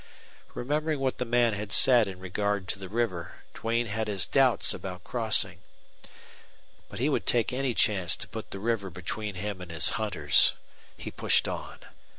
[0.55, 4.73] Remembering what the man had said in regard to the river, Duane had his doubts
[4.73, 5.59] about crossing.
[6.89, 10.53] But he would take any chance to put the river between him and his hunters.
[10.97, 11.81] He pushed on.